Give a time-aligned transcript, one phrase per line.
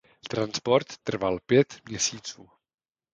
[0.29, 2.49] Transport trval pět měsíců.